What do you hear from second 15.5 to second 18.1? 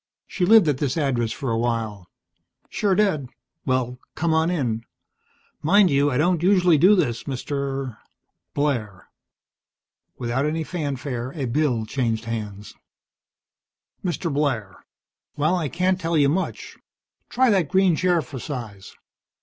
I can't tell you much. Try that green